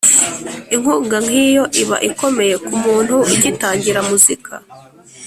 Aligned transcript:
inkunga 0.75 1.17
nk’iyo 1.25 1.63
iba 1.81 1.97
ikomeye 2.09 2.55
ku 2.65 2.73
muntu 2.83 3.15
ugitangira 3.31 3.99
muzika. 4.09 4.53